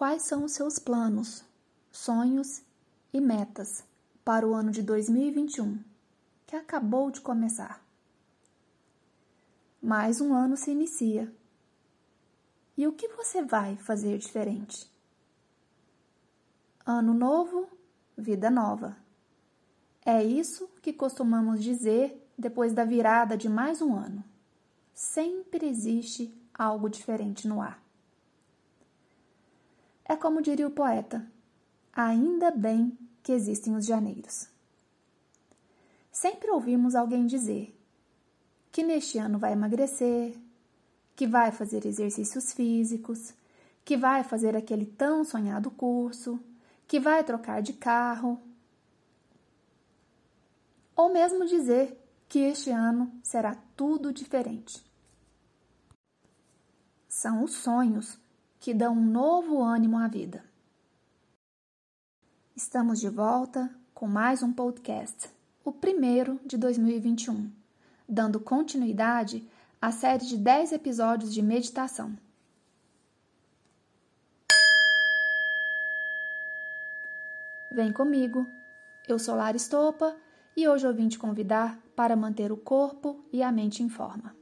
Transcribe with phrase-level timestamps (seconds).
[0.00, 1.44] quais são os seus planos,
[1.92, 2.62] sonhos
[3.12, 3.84] e metas
[4.24, 5.78] para o ano de 2021,
[6.46, 7.84] que acabou de começar.
[9.78, 11.30] Mais um ano se inicia.
[12.78, 14.90] E o que você vai fazer diferente?
[16.86, 17.68] Ano novo,
[18.16, 18.96] vida nova.
[20.02, 24.24] É isso que costumamos dizer depois da virada de mais um ano.
[24.94, 27.89] Sempre existe algo diferente no ar.
[30.10, 31.24] É como diria o poeta:
[31.92, 34.48] ainda bem que existem os janeiros.
[36.10, 37.72] Sempre ouvimos alguém dizer
[38.72, 40.36] que neste ano vai emagrecer,
[41.14, 43.32] que vai fazer exercícios físicos,
[43.84, 46.40] que vai fazer aquele tão sonhado curso,
[46.88, 48.42] que vai trocar de carro.
[50.96, 51.96] Ou mesmo dizer
[52.28, 54.84] que este ano será tudo diferente.
[57.08, 58.18] São os sonhos
[58.60, 60.44] que dão um novo ânimo à vida.
[62.54, 65.30] Estamos de volta com mais um podcast,
[65.64, 67.50] o primeiro de 2021,
[68.06, 69.48] dando continuidade
[69.80, 72.14] à série de 10 episódios de meditação.
[77.72, 78.46] Vem comigo.
[79.08, 80.14] Eu sou Lara Estopa
[80.54, 84.39] e hoje eu vim te convidar para manter o corpo e a mente em forma.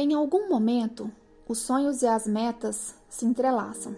[0.00, 1.10] Em algum momento,
[1.48, 3.96] os sonhos e as metas se entrelaçam.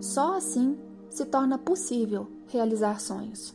[0.00, 0.76] Só assim
[1.08, 3.54] se torna possível realizar sonhos.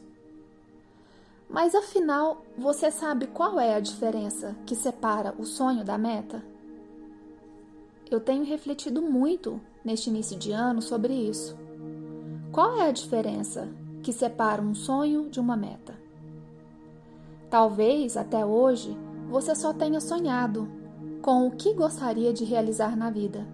[1.49, 6.41] Mas afinal, você sabe qual é a diferença que separa o sonho da meta?
[8.09, 11.57] Eu tenho refletido muito neste início de ano sobre isso.
[12.53, 13.67] Qual é a diferença
[14.01, 15.93] que separa um sonho de uma meta?
[17.49, 18.97] Talvez até hoje
[19.29, 20.82] você só tenha sonhado
[21.23, 23.47] com o que gostaria de realizar na vida,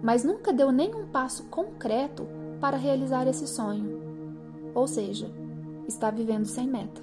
[0.00, 2.28] mas nunca deu nenhum passo concreto
[2.60, 4.00] para realizar esse sonho.
[4.72, 5.28] Ou seja,
[5.86, 7.02] está vivendo sem meta.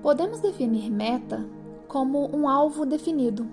[0.00, 1.44] Podemos definir meta
[1.88, 3.48] como um alvo definido,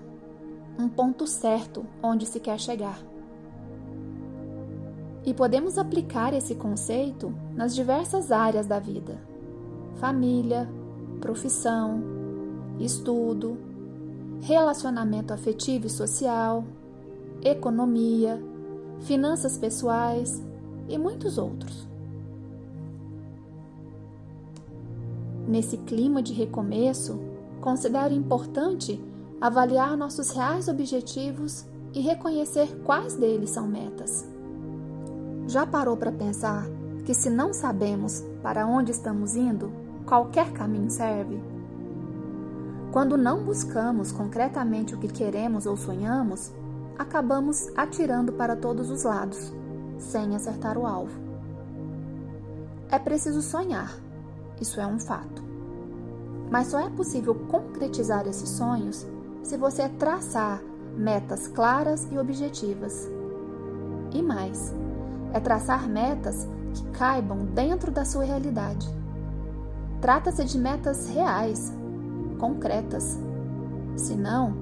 [0.78, 3.00] um ponto certo onde se quer chegar.
[5.26, 9.20] E podemos aplicar esse conceito nas diversas áreas da vida:
[9.96, 10.70] família,
[11.20, 12.17] profissão,
[12.80, 13.58] estudo,
[14.42, 16.64] relacionamento afetivo e social,
[17.42, 18.42] economia,
[19.02, 20.42] finanças pessoais
[20.88, 21.88] e muitos outros.
[25.48, 27.20] Nesse clima de recomeço,
[27.62, 29.02] considero importante
[29.40, 34.28] avaliar nossos reais objetivos e reconhecer quais deles são metas.
[35.48, 36.68] Já parou para pensar
[37.06, 39.72] que, se não sabemos para onde estamos indo,
[40.06, 41.40] qualquer caminho serve?
[42.98, 46.52] Quando não buscamos concretamente o que queremos ou sonhamos,
[46.98, 49.54] acabamos atirando para todos os lados,
[50.00, 51.14] sem acertar o alvo.
[52.90, 53.96] É preciso sonhar
[54.60, 55.44] isso é um fato.
[56.50, 59.06] Mas só é possível concretizar esses sonhos
[59.44, 60.60] se você traçar
[60.98, 63.08] metas claras e objetivas.
[64.12, 64.74] E mais,
[65.34, 68.90] é traçar metas que caibam dentro da sua realidade.
[70.02, 71.72] Trata-se de metas reais,
[72.38, 73.20] concretas.
[73.96, 74.54] Senão,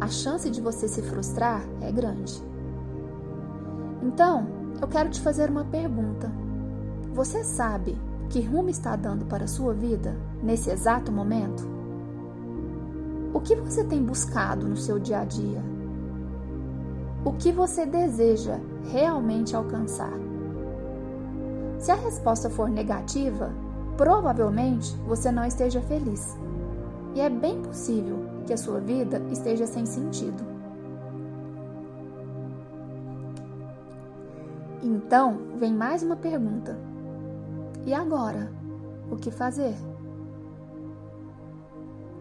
[0.00, 2.42] a chance de você se frustrar é grande.
[4.02, 4.46] Então,
[4.80, 6.30] eu quero te fazer uma pergunta.
[7.14, 7.98] Você sabe
[8.28, 11.68] que rumo está dando para a sua vida nesse exato momento?
[13.32, 15.62] O que você tem buscado no seu dia a dia?
[17.24, 18.58] O que você deseja
[18.90, 20.18] realmente alcançar?
[21.78, 23.52] Se a resposta for negativa,
[23.96, 26.36] provavelmente você não esteja feliz.
[27.14, 30.44] E é bem possível que a sua vida esteja sem sentido.
[34.82, 36.78] Então, vem mais uma pergunta.
[37.84, 38.50] E agora?
[39.10, 39.74] O que fazer?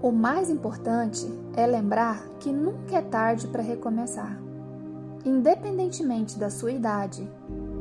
[0.01, 4.39] O mais importante é lembrar que nunca é tarde para recomeçar.
[5.25, 7.30] Independentemente da sua idade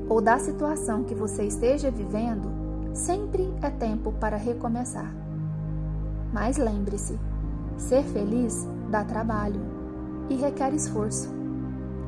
[0.08, 2.48] ou da situação que você esteja vivendo,
[2.92, 5.27] sempre é tempo para recomeçar.
[6.32, 7.18] Mas lembre-se:
[7.76, 9.60] ser feliz dá trabalho
[10.28, 11.32] e requer esforço.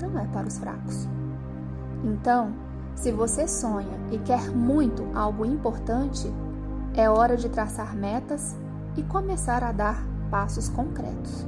[0.00, 1.08] Não é para os fracos.
[2.04, 2.52] Então,
[2.94, 6.32] se você sonha e quer muito algo importante,
[6.94, 8.56] é hora de traçar metas
[8.96, 11.46] e começar a dar passos concretos.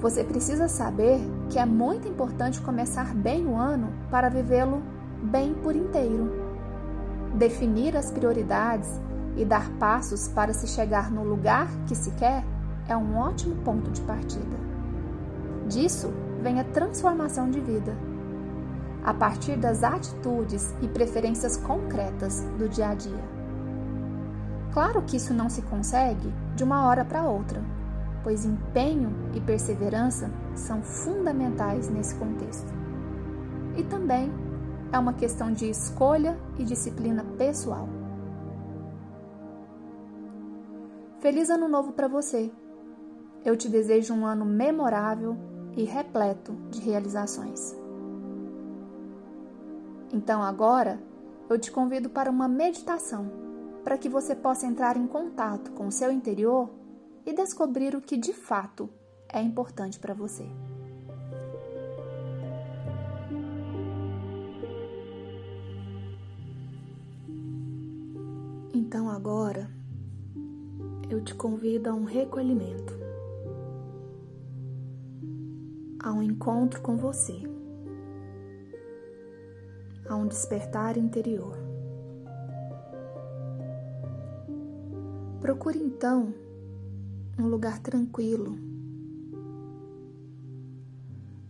[0.00, 4.82] Você precisa saber que é muito importante começar bem o ano para vivê-lo
[5.22, 6.30] bem por inteiro.
[7.34, 9.00] Definir as prioridades
[9.36, 12.44] e dar passos para se chegar no lugar que se quer
[12.88, 14.56] é um ótimo ponto de partida.
[15.68, 16.12] Disso
[16.42, 17.96] vem a transformação de vida,
[19.04, 23.24] a partir das atitudes e preferências concretas do dia a dia.
[24.72, 27.62] Claro que isso não se consegue de uma hora para outra,
[28.22, 32.72] pois empenho e perseverança são fundamentais nesse contexto.
[33.76, 34.32] E também
[34.92, 37.88] é uma questão de escolha e disciplina pessoal.
[41.22, 42.50] Feliz Ano Novo para você!
[43.44, 45.36] Eu te desejo um ano memorável
[45.76, 47.76] e repleto de realizações.
[50.12, 51.00] Então agora
[51.48, 53.30] eu te convido para uma meditação,
[53.84, 56.68] para que você possa entrar em contato com o seu interior
[57.24, 58.90] e descobrir o que de fato
[59.32, 60.44] é importante para você.
[68.74, 69.70] Então agora
[71.12, 72.98] eu te convido a um recolhimento,
[76.02, 77.38] a um encontro com você,
[80.08, 81.54] a um despertar interior.
[85.38, 86.32] Procure então
[87.38, 88.56] um lugar tranquilo,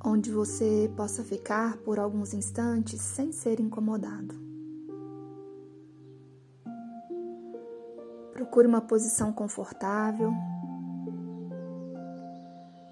[0.05, 4.42] onde você possa ficar por alguns instantes sem ser incomodado.
[8.33, 10.33] Procure uma posição confortável.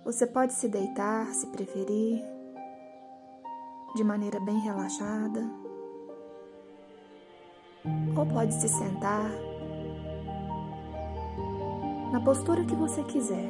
[0.05, 2.23] Você pode se deitar, se preferir,
[3.95, 5.41] de maneira bem relaxada,
[8.17, 9.31] ou pode se sentar
[12.13, 13.49] na postura que você quiser.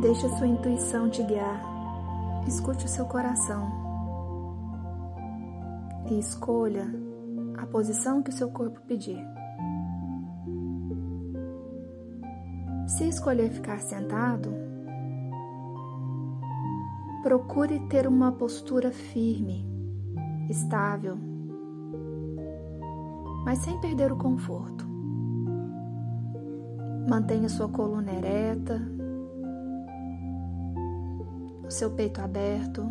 [0.00, 1.60] Deixe a sua intuição te guiar.
[2.46, 3.70] Escute o seu coração
[6.10, 6.86] e escolha
[7.58, 9.37] a posição que o seu corpo pedir.
[12.98, 14.50] Se escolher ficar sentado,
[17.22, 19.64] procure ter uma postura firme,
[20.50, 21.16] estável,
[23.44, 24.84] mas sem perder o conforto.
[27.08, 28.82] Mantenha sua coluna ereta,
[31.64, 32.82] o seu peito aberto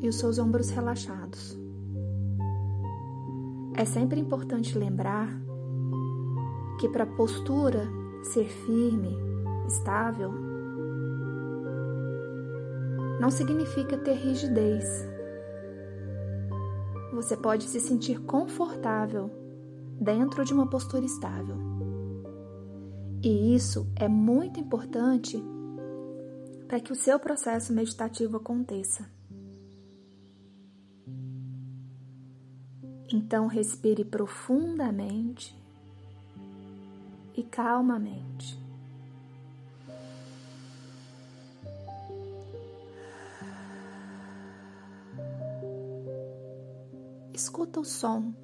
[0.00, 1.54] e os seus ombros relaxados.
[3.76, 5.49] É sempre importante lembrar
[6.80, 7.86] que para a postura
[8.22, 9.14] ser firme,
[9.68, 10.32] estável,
[13.20, 14.86] não significa ter rigidez.
[17.12, 19.30] Você pode se sentir confortável
[20.00, 21.56] dentro de uma postura estável.
[23.22, 25.38] E isso é muito importante
[26.66, 29.04] para que o seu processo meditativo aconteça.
[33.12, 35.59] Então, respire profundamente
[37.34, 38.58] e calmamente.
[47.32, 48.34] Escuta o som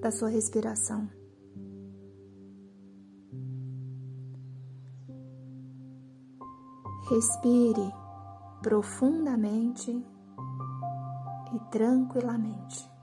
[0.00, 1.08] da sua respiração.
[7.10, 7.92] Respire
[8.62, 12.97] profundamente e tranquilamente.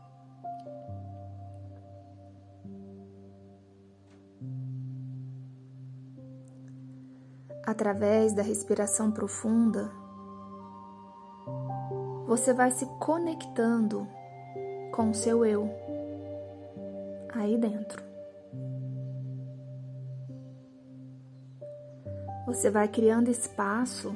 [7.76, 9.92] Através da respiração profunda,
[12.26, 14.08] você vai se conectando
[14.94, 15.70] com o seu eu
[17.34, 18.02] aí dentro.
[22.48, 24.16] Você vai criando espaço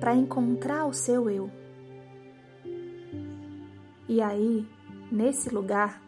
[0.00, 1.50] para encontrar o seu eu.
[4.08, 4.66] E aí,
[5.12, 6.00] nesse lugar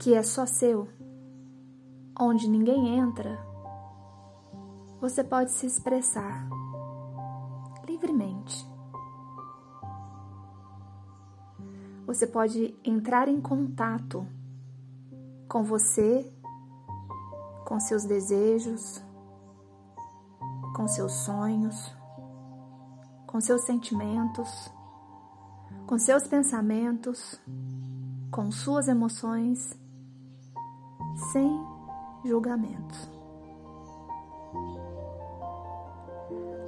[0.00, 0.88] que é só seu,
[2.18, 3.53] onde ninguém entra,
[5.04, 6.48] você pode se expressar
[7.86, 8.66] livremente.
[12.06, 14.26] Você pode entrar em contato
[15.46, 16.32] com você,
[17.66, 19.02] com seus desejos,
[20.74, 21.94] com seus sonhos,
[23.26, 24.72] com seus sentimentos,
[25.86, 27.38] com seus pensamentos,
[28.30, 29.78] com suas emoções,
[31.30, 31.62] sem
[32.24, 33.13] julgamentos.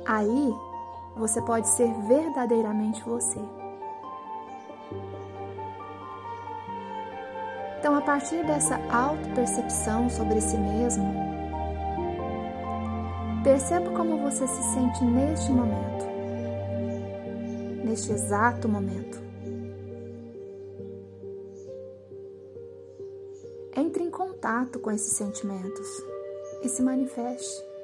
[0.07, 0.55] Aí
[1.17, 3.41] você pode ser verdadeiramente você.
[7.79, 11.13] Então, a partir dessa auto-percepção sobre si mesmo,
[13.43, 16.05] perceba como você se sente neste momento,
[17.85, 19.21] neste exato momento.
[23.77, 25.89] Entre em contato com esses sentimentos
[26.63, 27.76] e se manifeste.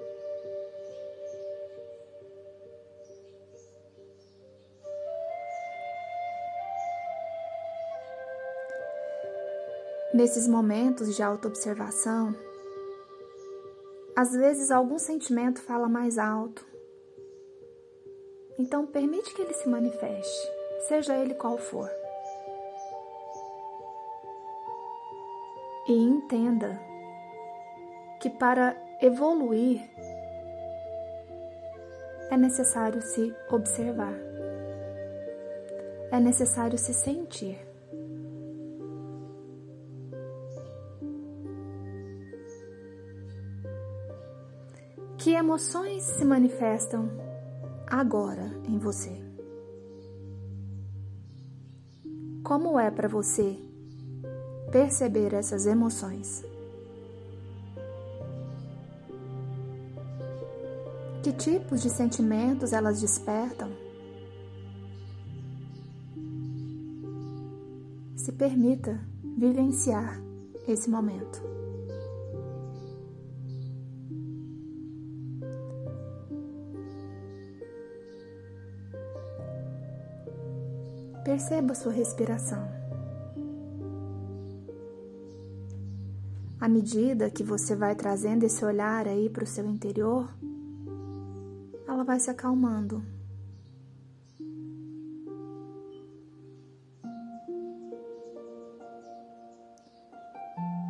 [10.14, 12.34] Nesses momentos de autoobservação,
[14.14, 16.66] às vezes algum sentimento fala mais alto.
[18.58, 20.52] Então permite que ele se manifeste,
[20.86, 21.90] seja ele qual for.
[25.88, 26.78] E entenda
[28.20, 29.80] que para evoluir
[32.30, 34.14] é necessário se observar,
[36.10, 37.71] é necessário se sentir.
[45.22, 47.08] Que emoções se manifestam
[47.86, 49.22] agora em você?
[52.42, 53.56] Como é para você
[54.72, 56.44] perceber essas emoções?
[61.22, 63.70] Que tipos de sentimentos elas despertam?
[68.16, 68.98] Se permita
[69.38, 70.20] vivenciar
[70.66, 71.40] esse momento.
[81.32, 82.62] Perceba sua respiração.
[86.60, 90.28] À medida que você vai trazendo esse olhar aí para o seu interior,
[91.88, 93.02] ela vai se acalmando.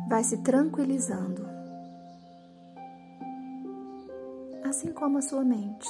[0.09, 1.47] Vai se tranquilizando.
[4.65, 5.87] Assim como a sua mente.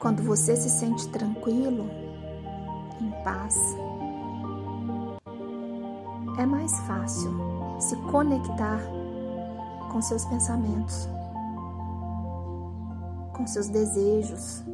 [0.00, 1.90] Quando você se sente tranquilo,
[3.02, 3.54] em paz,
[6.38, 7.30] é mais fácil
[7.78, 8.80] se conectar
[9.92, 11.06] com seus pensamentos,
[13.36, 14.64] com seus desejos.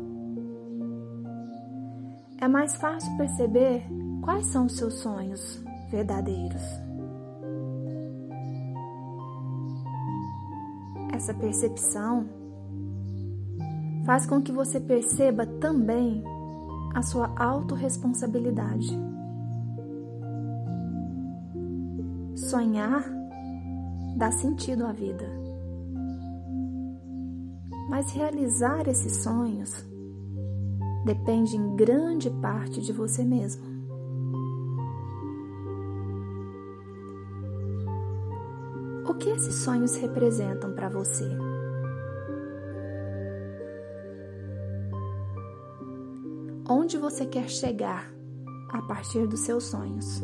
[2.40, 3.84] É mais fácil perceber
[4.22, 6.62] quais são os seus sonhos verdadeiros.
[11.12, 12.45] Essa percepção
[14.06, 16.22] faz com que você perceba também
[16.94, 18.96] a sua autorresponsabilidade.
[22.36, 23.04] Sonhar
[24.16, 25.26] dá sentido à vida.
[27.90, 29.84] Mas realizar esses sonhos
[31.04, 33.64] depende em grande parte de você mesmo.
[39.08, 41.45] O que esses sonhos representam para você?
[46.68, 48.10] Onde você quer chegar
[48.70, 50.22] a partir dos seus sonhos.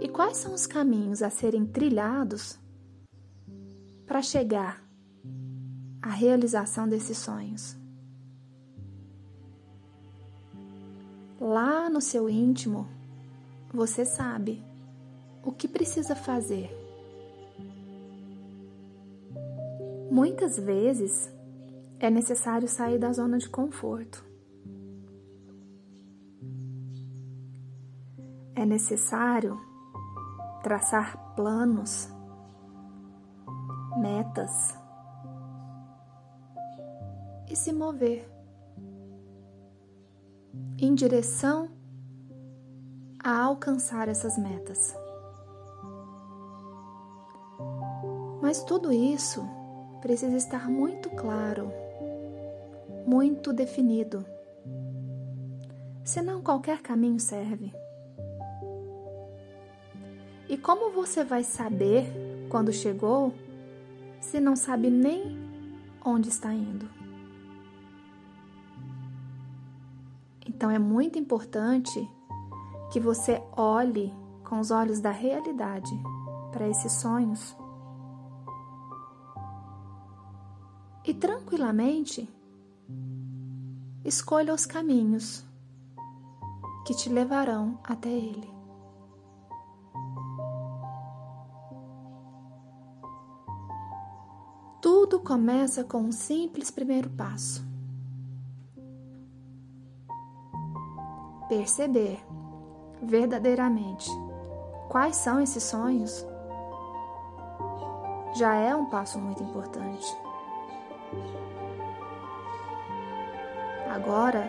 [0.00, 2.58] E quais são os caminhos a serem trilhados
[4.06, 4.82] para chegar
[6.02, 7.76] à realização desses sonhos?
[11.40, 12.86] Lá no seu íntimo,
[13.72, 14.62] você sabe
[15.42, 16.70] o que precisa fazer.
[20.10, 21.30] Muitas vezes
[21.98, 24.24] é necessário sair da zona de conforto.
[28.54, 29.58] É necessário
[30.62, 32.08] traçar planos,
[33.98, 34.76] metas
[37.48, 38.28] e se mover
[40.78, 41.70] em direção
[43.22, 44.94] a alcançar essas metas.
[48.42, 49.44] Mas tudo isso
[50.00, 51.85] precisa estar muito claro
[53.06, 54.26] muito definido.
[56.04, 57.72] Senão qualquer caminho serve.
[60.48, 62.06] E como você vai saber
[62.48, 63.32] quando chegou
[64.20, 65.38] se não sabe nem
[66.04, 66.88] onde está indo?
[70.46, 72.08] Então é muito importante
[72.92, 74.12] que você olhe
[74.44, 75.92] com os olhos da realidade
[76.52, 77.56] para esses sonhos
[81.04, 82.28] e tranquilamente
[84.06, 85.44] escolha os caminhos
[86.86, 88.48] que te levarão até Ele.
[94.80, 97.66] Tudo começa com um simples primeiro passo.
[101.48, 102.24] Perceber
[103.02, 104.08] verdadeiramente
[104.88, 106.24] quais são esses sonhos
[108.36, 110.25] já é um passo muito importante.
[114.06, 114.48] Agora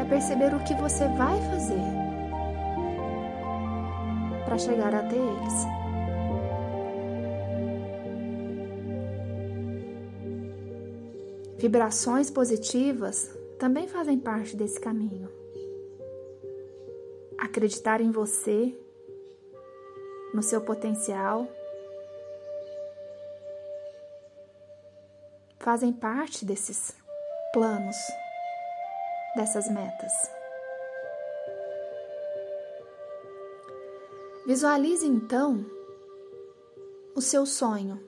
[0.00, 1.82] é perceber o que você vai fazer
[4.46, 5.54] para chegar até eles.
[11.58, 15.28] Vibrações positivas também fazem parte desse caminho.
[17.36, 18.74] Acreditar em você,
[20.32, 21.46] no seu potencial,
[25.58, 26.94] fazem parte desses
[27.52, 27.96] planos,
[29.36, 30.12] dessas metas.
[34.46, 35.64] Visualize então
[37.14, 37.98] o seu sonho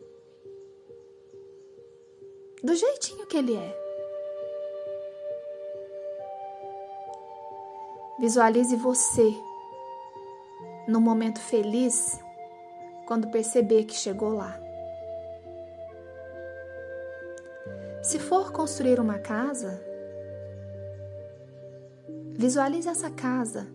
[2.62, 3.87] do jeitinho que ele é.
[8.18, 9.35] Visualize você
[10.88, 12.18] no momento feliz
[13.06, 14.61] quando perceber que chegou lá.
[18.02, 19.80] Se for construir uma casa,
[22.37, 23.66] visualize essa casa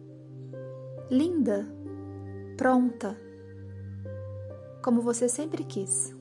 [1.10, 1.68] linda,
[2.56, 3.18] pronta,
[4.82, 6.16] como você sempre quis.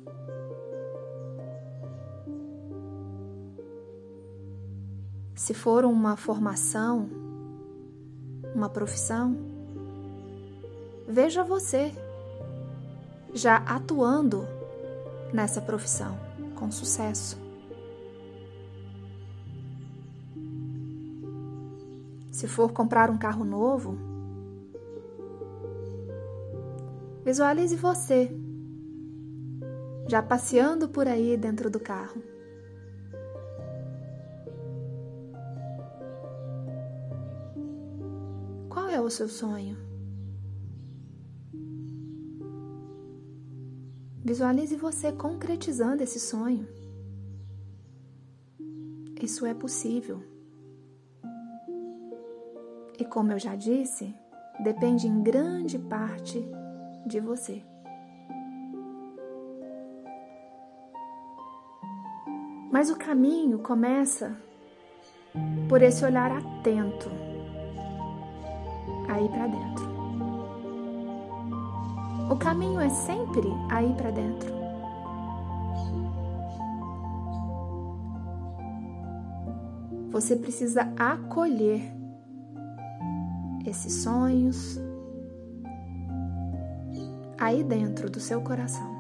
[5.35, 7.09] Se for uma formação,
[8.55, 9.37] uma profissão,
[11.09, 11.93] veja você
[13.33, 14.47] já atuando
[15.33, 16.19] nessa profissão
[16.57, 17.40] com sucesso.
[22.41, 23.99] Se for comprar um carro novo,
[27.23, 28.35] visualize você
[30.09, 32.23] já passeando por aí dentro do carro.
[38.71, 39.77] Qual é o seu sonho?
[44.25, 46.67] Visualize você concretizando esse sonho.
[49.21, 50.30] Isso é possível.
[53.01, 54.15] E como eu já disse,
[54.63, 56.47] depende em grande parte
[57.07, 57.63] de você.
[62.71, 64.37] Mas o caminho começa
[65.67, 67.09] por esse olhar atento
[69.09, 69.91] aí para dentro.
[72.31, 74.53] O caminho é sempre aí para dentro.
[80.11, 82.00] Você precisa acolher
[83.71, 84.81] esses sonhos
[87.39, 88.91] aí dentro do seu coração.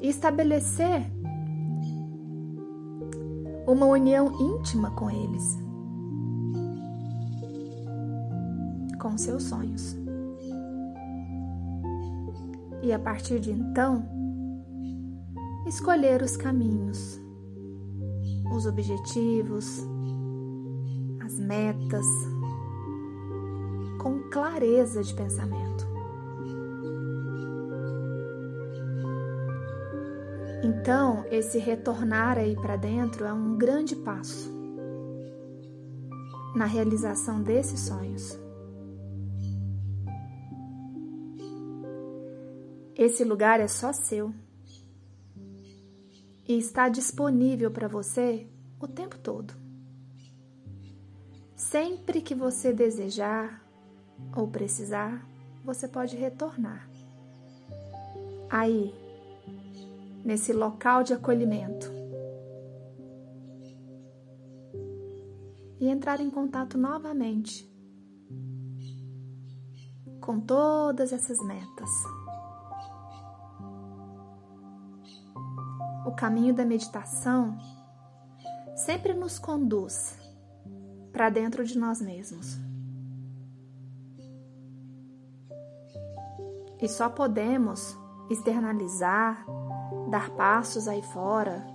[0.00, 1.12] E estabelecer
[3.66, 5.58] uma união íntima com eles,
[9.00, 9.96] com seus sonhos.
[12.82, 14.04] E a partir de então,
[15.66, 17.20] escolher os caminhos,
[18.54, 19.86] os objetivos,
[21.34, 22.06] metas,
[24.00, 25.86] com clareza de pensamento.
[30.62, 34.52] Então, esse retornar aí para dentro é um grande passo
[36.54, 38.38] na realização desses sonhos.
[42.96, 44.32] Esse lugar é só seu
[46.48, 48.46] e está disponível para você
[48.80, 49.65] o tempo todo.
[51.70, 53.60] Sempre que você desejar
[54.36, 55.26] ou precisar,
[55.64, 56.88] você pode retornar.
[58.48, 58.94] Aí,
[60.24, 61.90] nesse local de acolhimento.
[65.80, 67.68] E entrar em contato novamente
[70.20, 71.90] com todas essas metas.
[76.06, 77.58] O caminho da meditação
[78.76, 80.25] sempre nos conduz
[81.16, 82.58] para dentro de nós mesmos.
[86.78, 87.96] E só podemos
[88.28, 89.42] externalizar,
[90.10, 91.66] dar passos aí fora,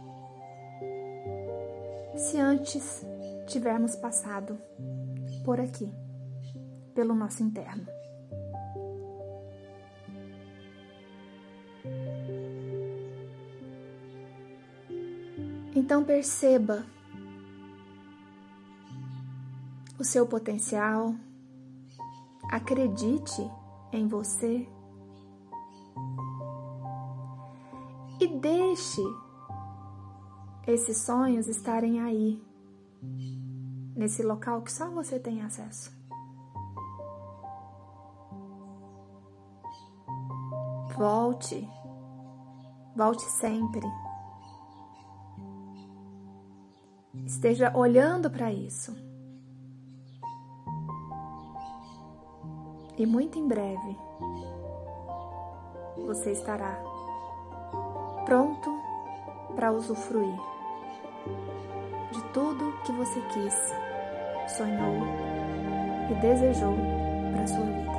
[2.15, 3.03] se antes
[3.47, 4.59] tivermos passado
[5.43, 5.91] por aqui,
[6.93, 7.87] pelo nosso interno.
[15.75, 16.85] Então perceba
[20.01, 21.13] o seu potencial,
[22.49, 23.39] acredite
[23.93, 24.67] em você
[28.19, 29.01] e deixe
[30.67, 32.43] esses sonhos estarem aí,
[33.95, 35.91] nesse local que só você tem acesso.
[40.97, 41.67] Volte,
[42.95, 43.87] volte sempre.
[47.23, 49.10] esteja olhando para isso.
[53.01, 53.97] E muito em breve
[56.05, 56.79] você estará
[58.25, 58.69] pronto
[59.55, 60.35] para usufruir
[62.11, 63.55] de tudo que você quis,
[64.55, 65.01] sonhou
[66.11, 66.75] e desejou
[67.33, 67.91] para sua vida.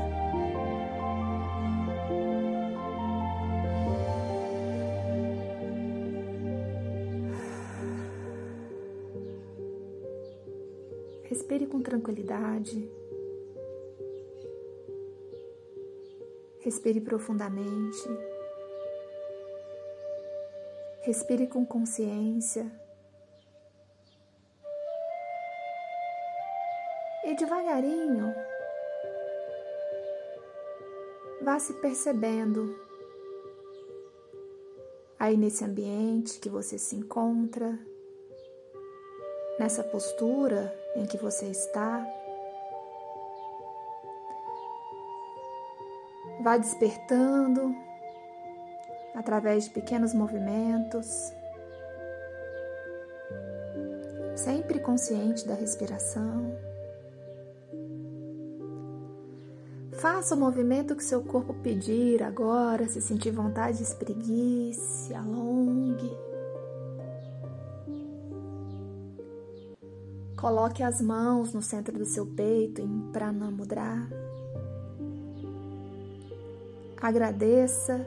[11.29, 13.02] Respire com tranquilidade.
[16.73, 18.09] Respire profundamente.
[21.03, 22.65] Respire com consciência.
[27.25, 28.35] E devagarinho,
[31.43, 32.75] vá se percebendo
[35.19, 37.79] aí nesse ambiente que você se encontra,
[39.59, 42.22] nessa postura em que você está.
[46.43, 47.73] Vá despertando
[49.15, 51.33] através de pequenos movimentos,
[54.35, 56.57] sempre consciente da respiração.
[59.93, 66.11] Faça o movimento que seu corpo pedir agora, se sentir vontade, espreguice, alongue.
[70.37, 74.22] Coloque as mãos no centro do seu peito em Pranamudra.
[77.03, 78.07] Agradeça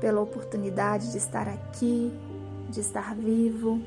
[0.00, 2.12] pela oportunidade de estar aqui,
[2.68, 3.80] de estar vivo.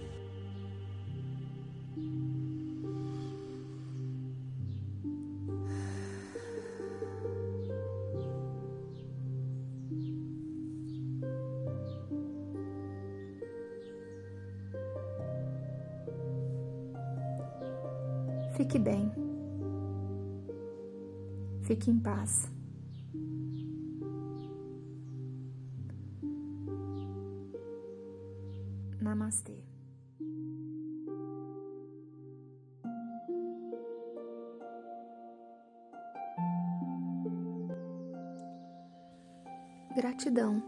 [18.55, 19.11] Fique bem.
[21.63, 22.54] Fique em paz.
[39.95, 40.61] Gratidão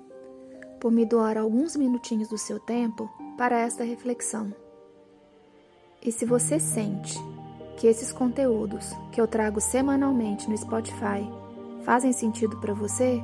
[0.80, 4.54] por me doar alguns minutinhos do seu tempo para esta reflexão.
[6.02, 7.20] E se você sente
[7.76, 11.30] que esses conteúdos que eu trago semanalmente no Spotify
[11.84, 13.20] fazem sentido para você,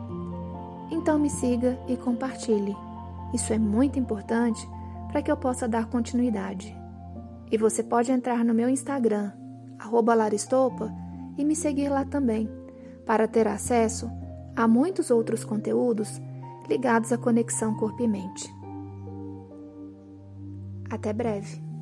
[0.91, 2.75] então me siga e compartilhe.
[3.33, 4.67] Isso é muito importante
[5.09, 6.75] para que eu possa dar continuidade.
[7.49, 9.31] E você pode entrar no meu Instagram,
[10.17, 10.91] Laristopa,
[11.37, 12.49] e me seguir lá também,
[13.05, 14.11] para ter acesso
[14.55, 16.21] a muitos outros conteúdos
[16.69, 18.53] ligados à conexão corpo e mente.
[20.89, 21.72] Até breve!